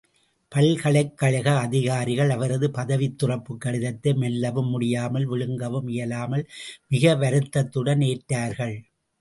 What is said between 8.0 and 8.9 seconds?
ஏற்றார்கள்.